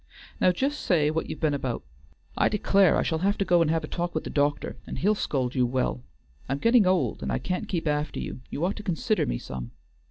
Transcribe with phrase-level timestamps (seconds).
[0.39, 1.83] Now just say what you've been about.
[2.35, 4.97] I declare I shall have to go and have a talk with the doctor, and
[4.97, 6.01] he'll scold you well.
[6.49, 9.73] I'm gettin' old and I can't keep after you; you ought to consider me some.